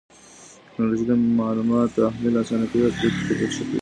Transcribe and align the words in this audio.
ټکنالوژي 0.65 1.05
معلومات 1.41 1.87
تحليل 1.95 2.33
آسانه 2.41 2.65
کوي 2.71 2.83
او 2.85 2.93
پرېکړې 2.97 3.25
کيفيت 3.27 3.51
ښه 3.55 3.63
کوي. 3.65 3.67